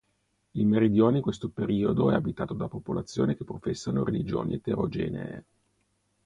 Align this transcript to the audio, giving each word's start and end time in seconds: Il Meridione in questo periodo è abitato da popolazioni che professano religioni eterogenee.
Il 0.53 0.65
Meridione 0.65 1.17
in 1.17 1.21
questo 1.21 1.49
periodo 1.49 2.09
è 2.09 2.15
abitato 2.15 2.55
da 2.55 2.67
popolazioni 2.67 3.35
che 3.35 3.43
professano 3.43 4.03
religioni 4.03 4.55
eterogenee. 4.55 5.45